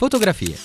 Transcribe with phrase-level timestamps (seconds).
[0.00, 0.56] Fotografie.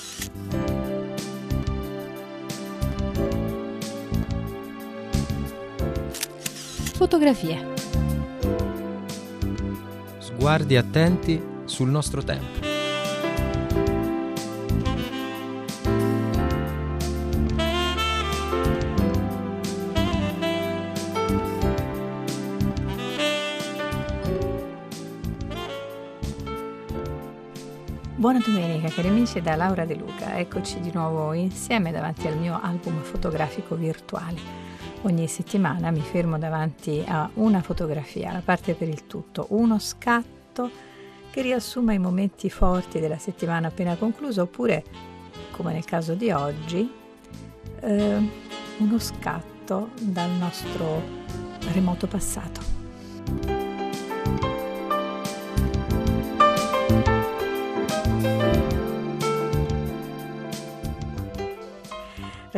[6.93, 7.67] Fotografie.
[10.19, 12.74] Sguardi attenti sul nostro tempo.
[28.45, 33.01] Domenica cari amici da Laura De Luca, eccoci di nuovo insieme davanti al mio album
[33.01, 34.39] fotografico virtuale.
[35.01, 40.69] Ogni settimana mi fermo davanti a una fotografia, la parte per il tutto, uno scatto
[41.31, 44.83] che riassuma i momenti forti della settimana appena conclusa oppure,
[45.51, 46.87] come nel caso di oggi,
[47.79, 48.29] eh,
[48.77, 51.01] uno scatto dal nostro
[51.71, 52.64] remoto passato.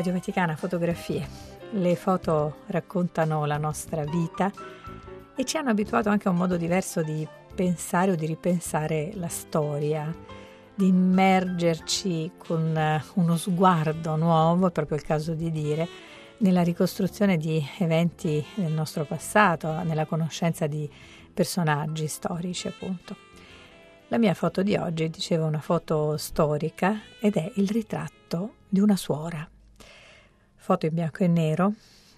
[0.08, 1.28] Radio Vaticana Fotografie.
[1.72, 4.50] Le foto raccontano la nostra vita
[5.36, 9.28] e ci hanno abituato anche a un modo diverso di pensare o di ripensare la
[9.28, 10.16] storia,
[10.74, 15.86] di immergerci con eh, uno sguardo nuovo, è proprio il caso di dire,
[16.38, 20.90] nella ricostruzione di eventi del nostro passato, nella conoscenza di
[21.34, 23.18] personaggi storici, appunto.
[24.08, 28.96] La mia foto di oggi, dicevo, una foto storica ed è il ritratto di una
[28.96, 29.50] suora
[30.68, 31.76] foto in bianco e nero,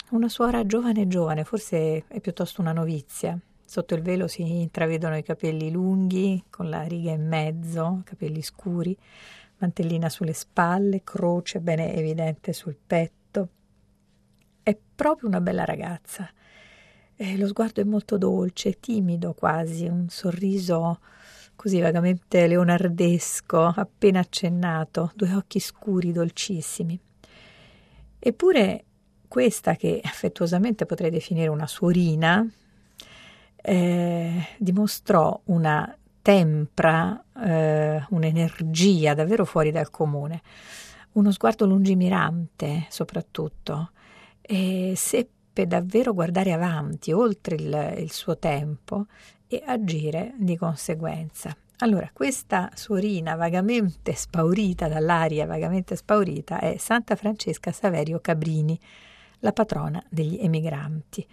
[0.10, 3.38] una suora giovane giovane, forse è piuttosto una novizia.
[3.64, 8.98] Sotto il velo si intravedono i capelli lunghi, con la riga in mezzo, capelli scuri,
[9.60, 13.50] mantellina sulle spalle, croce bene evidente sul petto.
[14.64, 16.28] È proprio una bella ragazza.
[17.16, 21.02] Eh, lo sguardo è molto dolce, timido quasi, un sorriso
[21.56, 27.00] così vagamente leonardesco, appena accennato, due occhi scuri, dolcissimi.
[28.20, 28.84] Eppure
[29.28, 32.46] questa, che affettuosamente potrei definire una suorina,
[33.62, 40.42] eh, dimostrò una tempra, eh, un'energia davvero fuori dal comune,
[41.14, 43.92] uno sguardo lungimirante soprattutto,
[44.42, 49.06] e seppe davvero guardare avanti, oltre il, il suo tempo,
[49.48, 51.56] e agire di conseguenza.
[51.82, 58.78] Allora, questa suorina vagamente spaurita dall'aria, vagamente spaurita, è Santa Francesca Saverio Cabrini,
[59.40, 61.26] la patrona degli emigranti.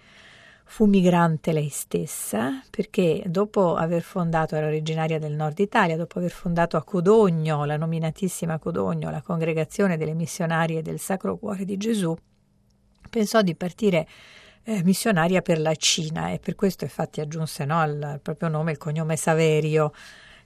[0.65, 6.31] Fu migrante lei stessa perché dopo aver fondato, era originaria del nord Italia, dopo aver
[6.31, 12.17] fondato a Codogno, la nominatissima Codogno, la congregazione delle missionarie del Sacro Cuore di Gesù,
[13.11, 14.07] pensò di partire
[14.63, 18.79] eh, missionaria per la Cina e per questo infatti aggiunse no, al, proprio nome il
[18.79, 19.93] cognome Saverio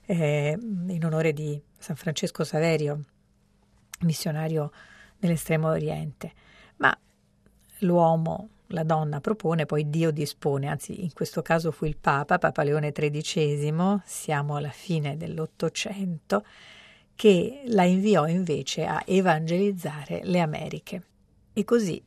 [0.05, 3.03] eh, in onore di San Francesco Saverio,
[4.01, 4.71] missionario
[5.19, 6.31] nell'estremo oriente.
[6.77, 6.97] Ma
[7.79, 12.63] l'uomo, la donna propone, poi Dio dispone, anzi in questo caso fu il Papa, Papa
[12.63, 16.45] Leone XIII, siamo alla fine dell'Ottocento,
[17.15, 21.03] che la inviò invece a evangelizzare le Americhe.
[21.53, 22.01] E così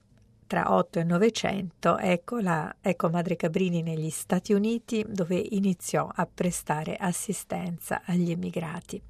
[0.46, 6.26] tra 8 e 900, ecco, la, ecco Madre Cabrini negli Stati Uniti dove iniziò a
[6.32, 9.00] prestare assistenza agli emigrati.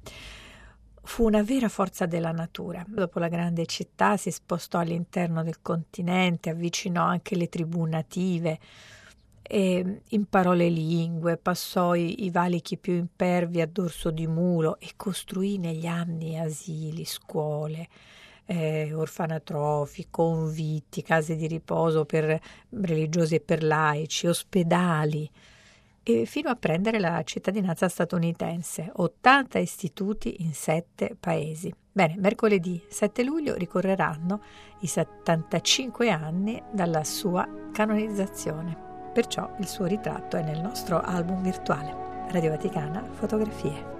[1.03, 2.83] Fu una vera forza della natura.
[2.87, 8.59] Dopo la grande città si spostò all'interno del continente, avvicinò anche le tribù native,
[9.47, 15.59] imparò le lingue, passò i, i valichi più impervi a dorso di mulo e costruì
[15.59, 17.87] negli anni asili, scuole,
[18.45, 22.39] eh, orfanatrofi, convitti, case di riposo per
[22.69, 25.29] religiosi e per laici, ospedali,
[26.07, 31.73] e fino a prendere la cittadinanza statunitense, 80 istituti in 7 paesi.
[31.91, 34.41] Bene, mercoledì 7 luglio ricorreranno
[34.81, 38.77] i 75 anni dalla sua canonizzazione.
[39.13, 42.27] Perciò il suo ritratto è nel nostro album virtuale.
[42.29, 43.94] Radio Vaticana Fotografie.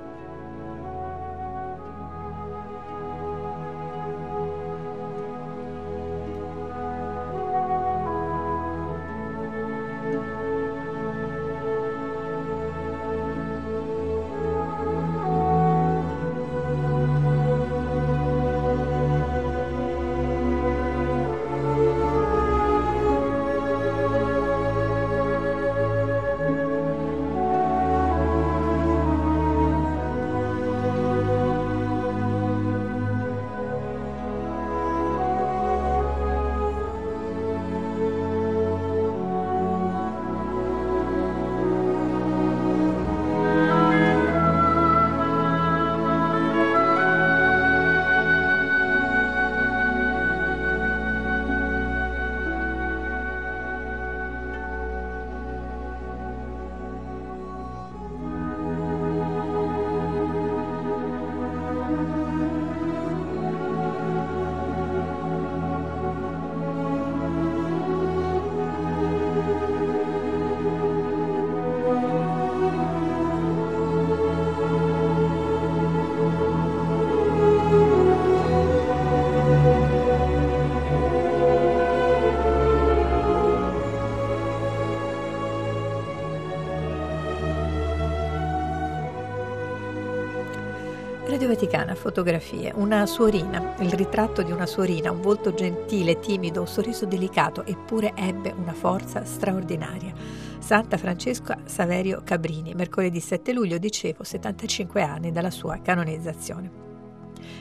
[91.96, 97.66] Fotografie, una suorina, il ritratto di una suorina, un volto gentile, timido, un sorriso delicato,
[97.66, 100.14] eppure ebbe una forza straordinaria.
[100.60, 106.84] Santa Francesca Saverio Cabrini, mercoledì 7 luglio, dicevo, 75 anni dalla sua canonizzazione.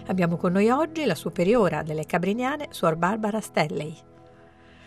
[0.06, 3.94] Abbiamo con noi oggi la superiora delle Cabriniane, Suor Barbara Stelley.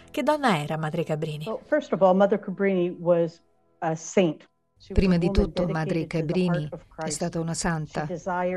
[0.09, 1.45] Che donna era Madre Cabrini?
[1.45, 3.41] Well, first of all, Mother Cabrini was
[3.79, 4.47] a saint.
[4.93, 8.07] Prima di tutto, Madre Cabrini è stata una santa,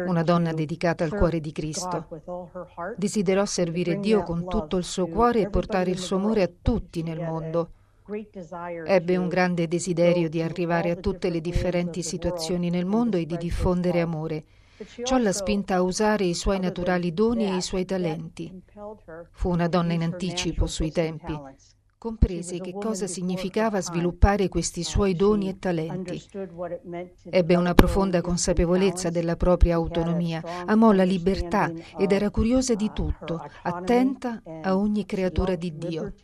[0.07, 2.07] una donna dedicata al cuore di Cristo.
[2.97, 7.03] Desiderò servire Dio con tutto il suo cuore e portare il suo amore a tutti
[7.03, 7.73] nel mondo.
[8.87, 13.37] Ebbe un grande desiderio di arrivare a tutte le differenti situazioni nel mondo e di
[13.37, 14.45] diffondere amore.
[15.05, 18.63] Ciò l'ha spinta a usare i suoi naturali doni e i suoi talenti.
[19.31, 21.39] Fu una donna in anticipo sui tempi.
[22.01, 26.19] Comprese che cosa significava sviluppare questi suoi doni e talenti.
[27.29, 33.39] Ebbe una profonda consapevolezza della propria autonomia, amò la libertà ed era curiosa di tutto,
[33.65, 36.15] attenta a ogni creatura di Dio.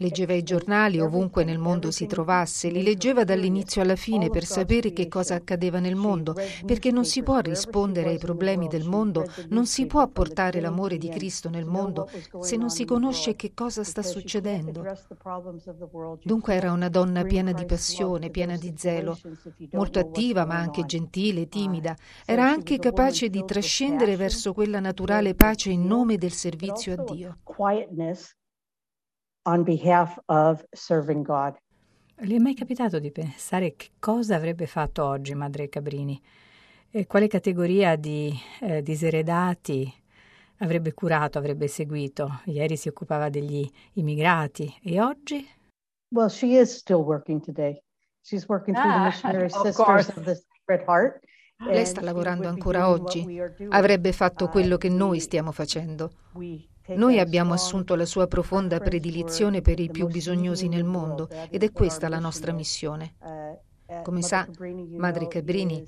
[0.00, 4.92] Leggeva i giornali ovunque nel mondo si trovasse, li leggeva dall'inizio alla fine per sapere
[4.92, 9.66] che cosa accadeva nel mondo, perché non si può rispondere ai problemi del mondo, non
[9.66, 12.08] si può portare l'amore di Cristo nel mondo
[12.40, 14.84] se non si conosce che cosa sta succedendo.
[16.22, 19.18] Dunque era una donna piena di passione, piena di zelo,
[19.72, 21.96] molto attiva ma anche gentile, timida.
[22.24, 27.38] Era anche capace di trascendere verso quella naturale pace in nome del servizio a Dio
[29.42, 31.56] on behalf of serving God.
[32.20, 36.20] Le è mai capitato di pensare che cosa avrebbe fatto oggi Madre Cabrini?
[36.90, 39.92] E quale categoria di eh, diseredati
[40.58, 42.40] avrebbe curato, avrebbe seguito?
[42.46, 45.46] Ieri si occupava degli immigrati e oggi?
[46.14, 47.80] Well, she is still working today.
[48.22, 50.08] She's working through the ah, Missionary of Sisters course.
[50.08, 51.20] of the Sacred Heart.
[51.66, 53.24] Lei sta lavorando ancora oggi.
[53.68, 56.12] Avrebbe fatto quello che noi stiamo facendo.
[56.88, 61.72] Noi abbiamo assunto la sua profonda predilizione per i più bisognosi nel mondo ed è
[61.72, 63.14] questa la nostra missione.
[64.02, 64.46] Come sa,
[64.96, 65.86] Madre Cabrini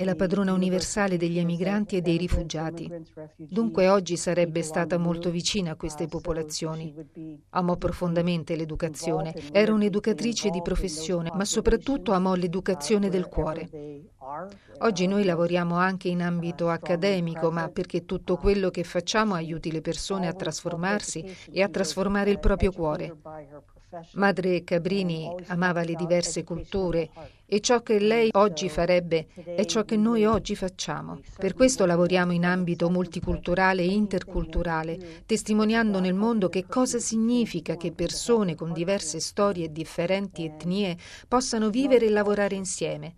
[0.00, 2.90] è la padrona universale degli emigranti e dei rifugiati.
[3.36, 6.94] Dunque oggi sarebbe stata molto vicina a queste popolazioni.
[7.50, 13.68] Amò profondamente l'educazione, era un'educatrice di professione, ma soprattutto amò l'educazione del cuore.
[14.78, 19.82] Oggi noi lavoriamo anche in ambito accademico, ma perché tutto quello che facciamo aiuti le
[19.82, 23.16] persone a trasformarsi e a trasformare il proprio cuore.
[24.12, 27.10] Madre Cabrini amava le diverse culture
[27.44, 29.26] e ciò che lei oggi farebbe
[29.56, 31.20] è ciò che noi oggi facciamo.
[31.36, 37.90] Per questo lavoriamo in ambito multiculturale e interculturale, testimoniando nel mondo che cosa significa che
[37.90, 43.14] persone con diverse storie e differenti etnie possano vivere e lavorare insieme.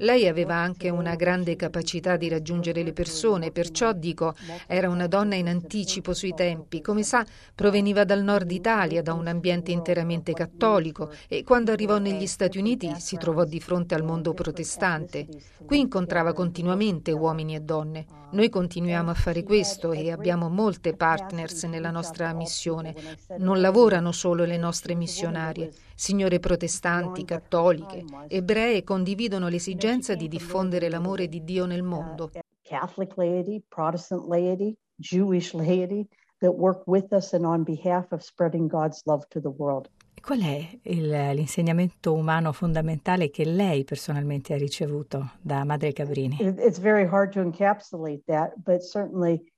[0.00, 4.34] Lei aveva anche una grande capacità di raggiungere le persone, perciò dico,
[4.66, 6.82] era una donna in anticipo sui tempi.
[6.82, 7.24] Come sa,
[7.54, 12.92] proveniva dal nord Italia, da un ambiente interamente cattolico e quando arrivò negli Stati Uniti
[12.98, 15.26] si trovò di fronte al mondo protestante.
[15.64, 18.04] Qui incontrava continuamente uomini e donne.
[18.32, 22.94] Noi continuiamo a fare questo e abbiamo molte partners nella nostra missione.
[23.38, 25.72] Non lavorano solo le nostre missionarie.
[25.96, 32.30] Signore protestanti, cattoliche, ebree condividono l'esigenza di diffondere l'amore di Dio nel mondo.
[32.62, 36.06] Catholic laity, Protestant laity, Jewish laity
[36.40, 39.88] that work with us and on behalf of spreading God's love to the world.
[40.20, 46.36] Qual è il, l'insegnamento umano fondamentale che lei personalmente ha ricevuto da Madre Cabrini?
[46.40, 49.50] It's very hard to encapsulate that, but certainly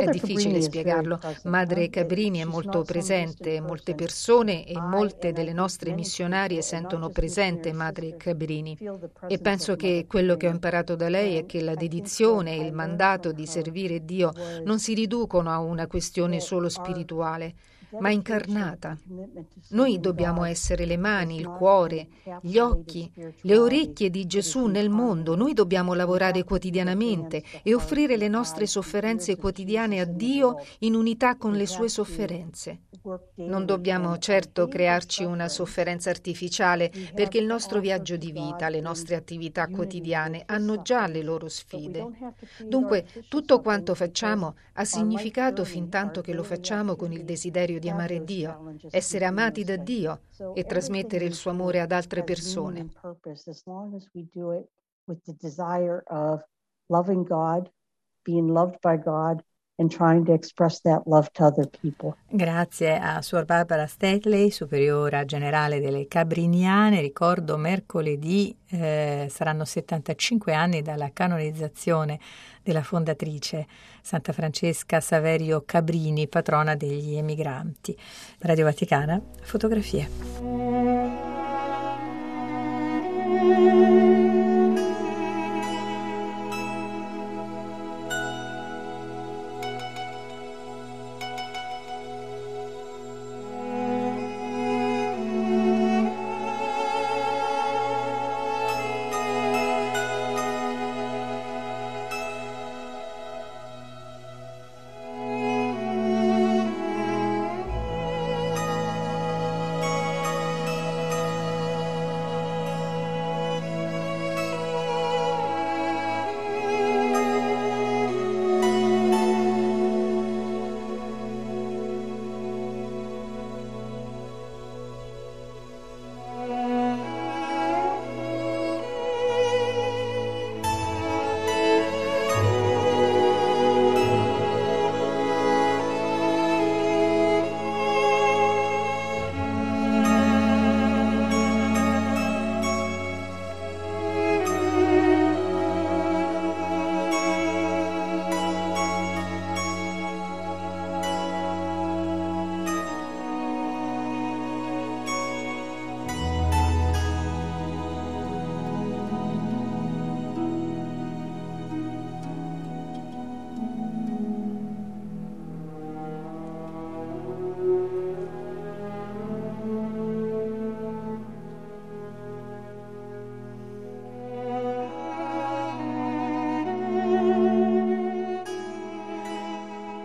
[0.00, 1.18] è difficile spiegarlo.
[1.44, 8.16] Madre Cabrini è molto presente, molte persone e molte delle nostre missionarie sentono presente Madre
[8.16, 8.78] Cabrini.
[9.26, 12.72] e penso che quello che ho imparato da lei è che la dedizione e il
[12.72, 14.32] mandato di servire Dio
[14.64, 17.54] non si riducono a una questione solo spirituale
[17.98, 18.96] ma incarnata.
[19.70, 22.08] Noi dobbiamo essere le mani, il cuore,
[22.40, 23.10] gli occhi,
[23.40, 25.36] le orecchie di Gesù nel mondo.
[25.36, 31.52] Noi dobbiamo lavorare quotidianamente e offrire le nostre sofferenze quotidiane a Dio in unità con
[31.52, 32.80] le sue sofferenze.
[33.36, 39.14] Non dobbiamo certo crearci una sofferenza artificiale perché il nostro viaggio di vita, le nostre
[39.14, 42.06] attività quotidiane hanno già le loro sfide.
[42.66, 47.90] Dunque tutto quanto facciamo ha significato fin tanto che lo facciamo con il desiderio di
[47.90, 50.22] amare Dio, essere amati da Dio
[50.54, 52.88] e trasmettere il suo amore ad altre persone.
[56.88, 57.70] loving God,
[58.22, 59.44] being loved by God,
[59.76, 62.16] and trying to express that love to other people.
[62.28, 67.00] Grazie a Suor Barbara Stetley, superiora generale delle Cabriniane.
[67.00, 72.18] Ricordo mercoledì eh, saranno 75 anni dalla canonizzazione
[72.62, 73.66] della fondatrice
[74.00, 77.96] Santa Francesca Saverio Cabrini, patrona degli emigranti.
[78.40, 80.08] Radio Vaticana, fotografie.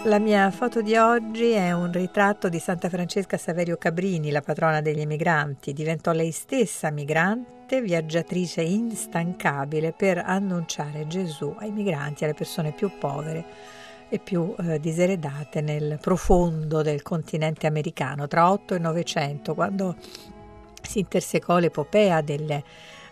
[0.03, 4.79] La mia foto di oggi è un ritratto di Santa Francesca Saverio Cabrini, la patrona
[4.79, 5.74] degli emigranti.
[5.74, 13.46] Diventò lei stessa migrante, viaggiatrice instancabile per annunciare Gesù ai migranti, alle persone più povere
[14.08, 19.98] e più eh, diseredate nel profondo del continente americano tra 8 e 900, quando
[20.82, 22.63] si intersecò l'epopea delle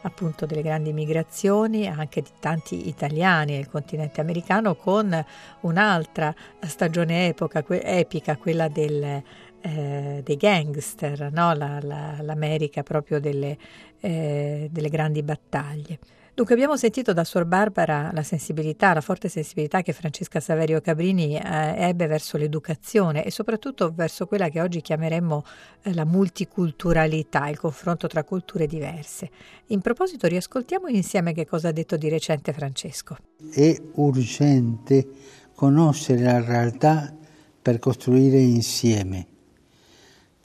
[0.07, 5.25] appunto delle grandi migrazioni anche di tanti italiani nel continente americano con
[5.61, 6.33] un'altra
[6.65, 9.21] stagione epoca, que- epica, quella del,
[9.61, 11.53] eh, dei gangster, no?
[11.53, 13.57] la, la, l'America proprio delle,
[13.99, 15.99] eh, delle grandi battaglie.
[16.37, 21.35] Dunque abbiamo sentito da Suor Barbara la sensibilità, la forte sensibilità che Francesca Saverio Cabrini
[21.35, 21.41] eh,
[21.79, 25.43] ebbe verso l'educazione e soprattutto verso quella che oggi chiameremmo
[25.81, 29.31] eh, la multiculturalità, il confronto tra culture diverse.
[29.69, 33.17] In proposito riascoltiamo insieme che cosa ha detto di recente Francesco.
[33.51, 35.07] È urgente
[35.55, 37.15] conoscere la realtà
[37.59, 39.25] per costruire insieme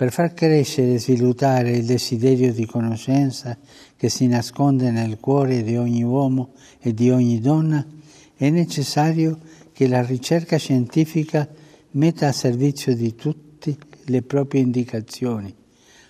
[0.02, 3.56] per far crescere e sviluppare il desiderio di conoscenza
[4.02, 7.86] che si nasconde nel cuore di ogni uomo e di ogni donna,
[8.34, 9.38] è necessario
[9.72, 11.48] che la ricerca scientifica
[11.92, 15.54] metta a servizio di tutte le proprie indicazioni,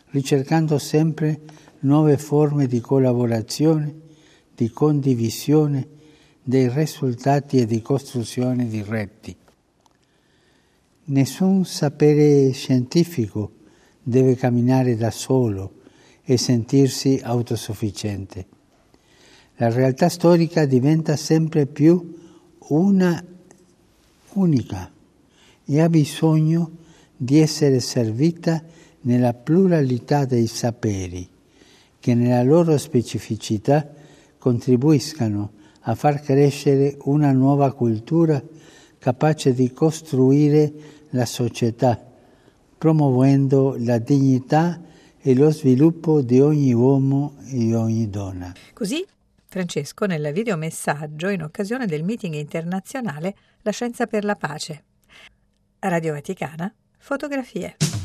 [0.07, 1.41] ricercando sempre
[1.81, 3.95] nuove forme di collaborazione,
[4.55, 5.87] di condivisione
[6.43, 9.37] dei risultati e di costruzione di reti.
[11.05, 13.51] Nessun sapere scientifico
[14.03, 15.81] deve camminare da solo
[16.25, 18.47] e sentirsi autosufficiente.
[19.57, 22.15] La realtà storica diventa sempre più
[22.69, 23.23] una
[24.35, 24.91] unica
[25.65, 26.71] e ha bisogno
[27.17, 28.63] di essere servita
[29.03, 31.29] nella pluralità dei saperi
[31.99, 33.89] che nella loro specificità
[34.39, 35.53] contribuiscano
[35.83, 38.43] a far crescere una nuova cultura
[38.99, 40.73] capace di costruire
[41.11, 42.11] la società
[42.83, 44.81] promuovendo la dignità
[45.23, 48.53] e lo sviluppo di ogni uomo e ogni donna.
[48.73, 49.05] Così
[49.47, 54.85] Francesco nel videomessaggio in occasione del meeting internazionale La scienza per la pace.
[55.79, 58.02] Radio Vaticana, fotografie.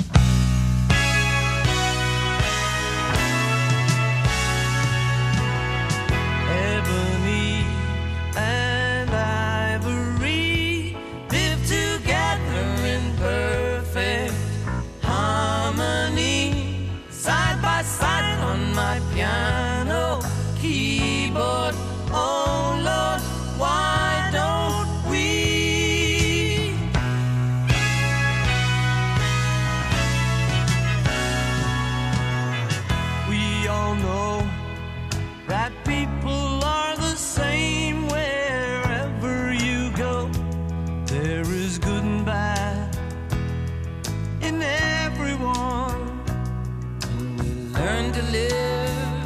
[47.87, 49.23] learn to live,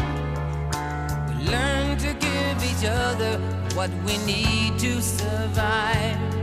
[1.29, 3.39] we learn to give each other
[3.73, 6.40] what we need to survive.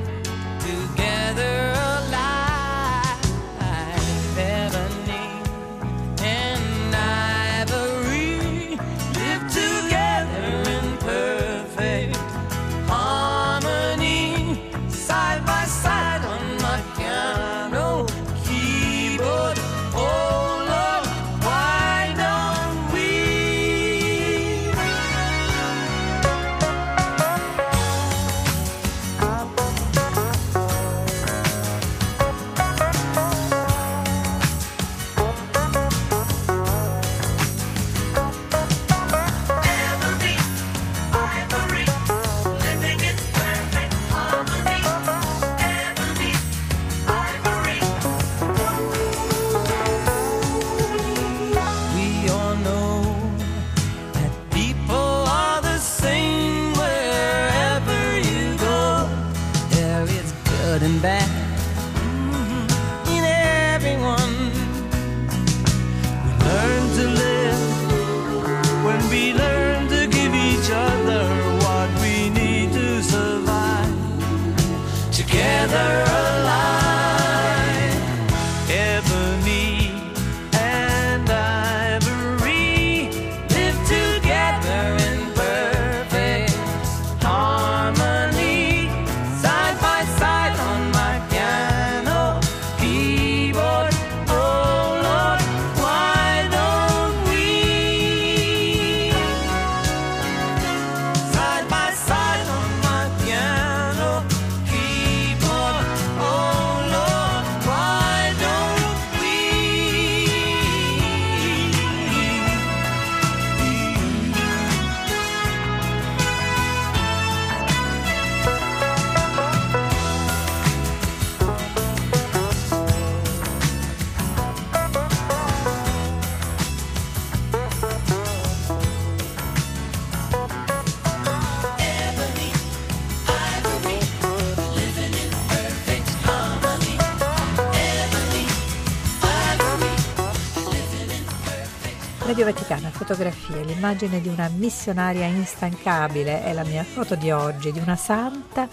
[142.28, 146.44] Radio Vaticana, fotografie, l'immagine di una missionaria instancabile.
[146.44, 148.68] È la mia foto di oggi, di una santa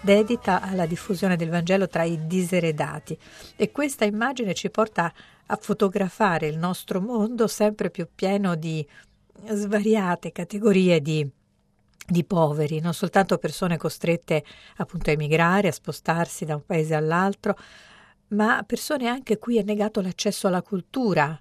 [0.00, 3.18] dedita alla diffusione del Vangelo tra i diseredati.
[3.56, 5.12] E questa immagine ci porta
[5.46, 8.86] a fotografare il nostro mondo sempre più pieno di
[9.44, 11.28] svariate categorie di
[12.06, 14.44] di poveri, non soltanto persone costrette
[14.76, 17.56] appunto a emigrare, a spostarsi da un paese all'altro,
[18.28, 21.40] ma persone anche cui è negato l'accesso alla cultura,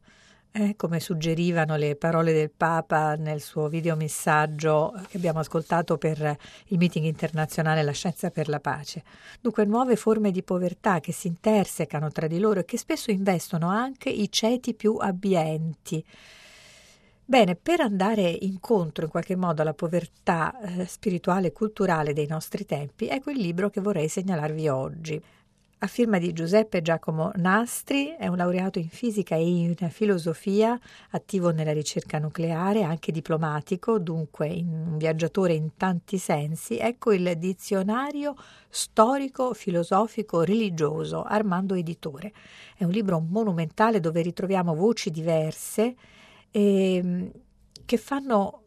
[0.52, 6.78] eh, come suggerivano le parole del Papa nel suo videomessaggio che abbiamo ascoltato per il
[6.78, 9.04] meeting internazionale La scienza per la pace.
[9.40, 13.68] Dunque nuove forme di povertà che si intersecano tra di loro e che spesso investono
[13.70, 16.04] anche i ceti più abbienti.
[17.24, 22.66] Bene, per andare incontro in qualche modo alla povertà eh, spirituale e culturale dei nostri
[22.66, 25.22] tempi, ecco il libro che vorrei segnalarvi oggi.
[25.82, 30.78] A firma di Giuseppe Giacomo Nastri, è un laureato in fisica e in filosofia,
[31.12, 36.78] attivo nella ricerca nucleare, anche diplomatico, dunque un viaggiatore in tanti sensi.
[36.78, 38.36] Ecco il dizionario
[38.68, 42.34] storico, filosofico, religioso, Armando Editore.
[42.76, 45.96] È un libro monumentale dove ritroviamo voci diverse
[46.52, 47.32] e,
[47.86, 48.64] che fanno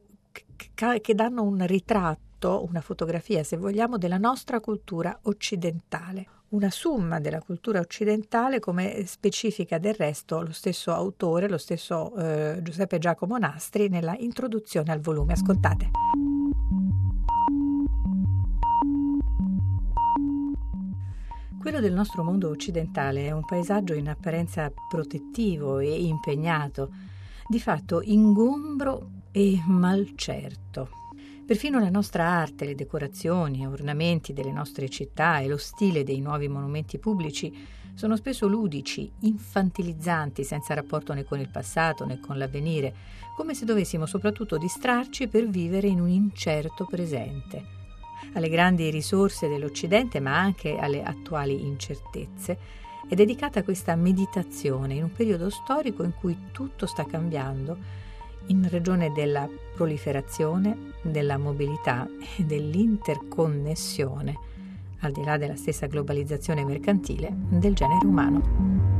[0.74, 6.40] che danno un ritratto, una fotografia, se vogliamo, della nostra cultura occidentale.
[6.52, 12.58] Una summa della cultura occidentale, come specifica del resto lo stesso autore, lo stesso eh,
[12.60, 15.32] Giuseppe Giacomo Nastri, nella introduzione al volume.
[15.32, 15.90] Ascoltate.
[21.58, 26.90] Quello del nostro mondo occidentale è un paesaggio in apparenza protettivo e impegnato,
[27.48, 31.01] di fatto ingombro e malcerto.
[31.52, 36.18] Perfino la nostra arte, le decorazioni e ornamenti delle nostre città e lo stile dei
[36.18, 37.54] nuovi monumenti pubblici
[37.92, 42.94] sono spesso ludici, infantilizzanti, senza rapporto né con il passato né con l'avvenire,
[43.36, 47.62] come se dovessimo soprattutto distrarci per vivere in un incerto presente.
[48.32, 52.58] Alle grandi risorse dell'Occidente, ma anche alle attuali incertezze,
[53.06, 57.76] è dedicata questa meditazione in un periodo storico in cui tutto sta cambiando,
[58.46, 64.34] in ragione della proliferazione, della mobilità e dell'interconnessione,
[65.00, 68.90] al di là della stessa globalizzazione mercantile, del genere umano.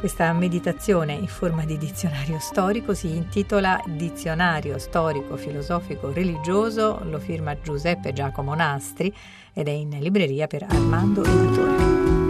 [0.00, 7.60] Questa meditazione in forma di dizionario storico si intitola Dizionario storico filosofico religioso, lo firma
[7.60, 9.14] Giuseppe Giacomo Nastri
[9.52, 12.29] ed è in libreria per Armando Editore.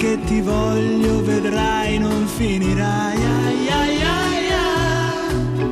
[0.00, 5.66] Che ti voglio vedrai non finirai ai, ai, ai, ai.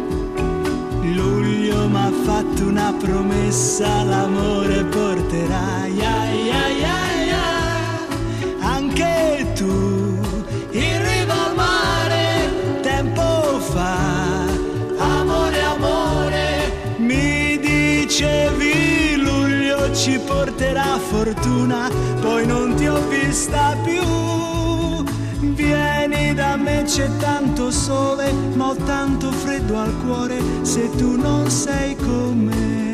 [1.15, 7.33] Luglio m'ha fatto una promessa l'amore porterai ai, ai, ai, ai.
[8.61, 10.19] anche tu
[10.73, 14.45] in riva al mare tempo fa
[14.99, 21.89] amore amore mi dicevi luglio ci porterà fortuna
[22.21, 24.18] poi non ti ho vista più
[26.39, 31.97] da me c'è tanto sole ma ho tanto freddo al cuore se tu non sei
[31.97, 32.93] con me.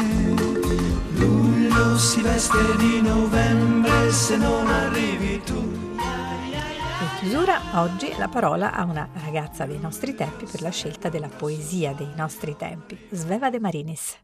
[1.18, 5.58] Luglio si veste di novembre se non arrivi tu.
[5.58, 11.28] In chiusura, oggi la parola a una ragazza dei nostri tempi per la scelta della
[11.28, 14.16] poesia dei nostri tempi, Sveva De Marinis.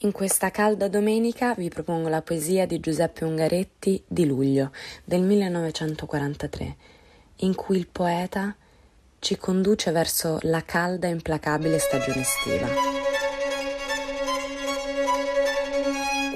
[0.00, 4.72] In questa calda domenica vi propongo la poesia di Giuseppe Ungaretti di luglio
[5.04, 6.76] del 1943,
[7.42, 8.54] in cui il poeta
[9.18, 12.66] ci conduce verso la calda e implacabile stagione estiva.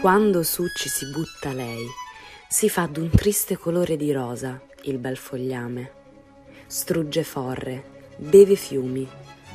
[0.00, 1.86] Quando su ci si butta lei,
[2.48, 5.90] si fa d'un triste colore di rosa il bel fogliame.
[6.66, 7.84] Strugge forre,
[8.16, 9.08] beve fiumi,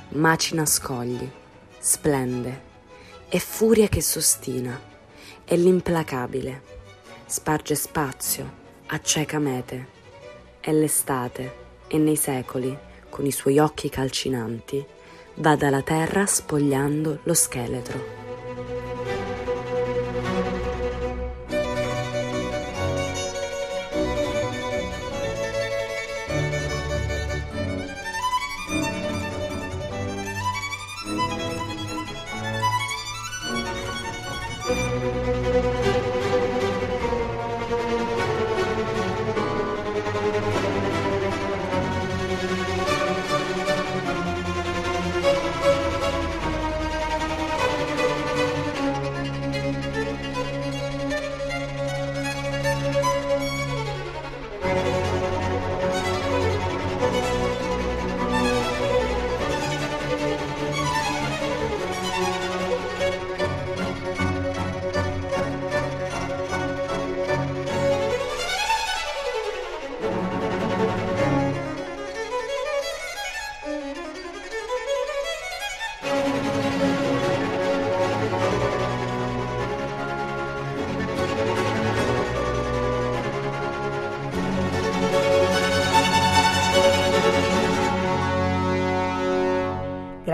[0.09, 1.29] macina scogli,
[1.77, 2.67] splende.
[3.27, 4.79] È furia che s'ostina,
[5.43, 6.63] è l'implacabile.
[7.27, 8.51] Sparge spazio,
[8.87, 9.97] acceca mete.
[10.61, 11.53] È l'estate
[11.87, 12.77] e nei secoli,
[13.09, 14.85] con i suoi occhi calcinanti,
[15.35, 18.18] va dalla terra spogliando lo scheletro.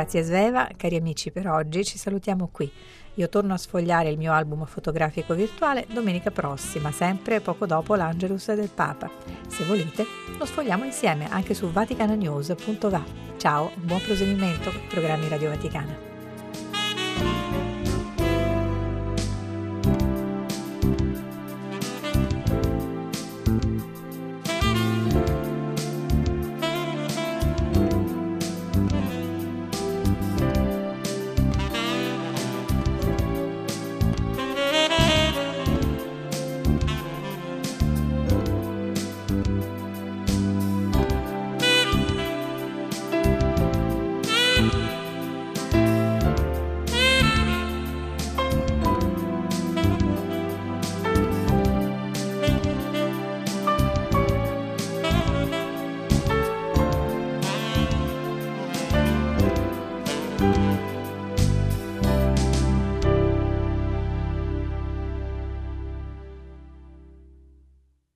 [0.05, 2.71] Grazie Sveva, cari amici per oggi ci salutiamo qui.
[3.15, 8.53] Io torno a sfogliare il mio album fotografico virtuale domenica prossima, sempre poco dopo l'Angelus
[8.53, 9.09] del Papa.
[9.47, 10.05] Se volete
[10.37, 13.03] lo sfogliamo insieme anche su vaticananews.va.
[13.37, 16.14] Ciao, buon proseguimento con i programmi Radio Vaticana.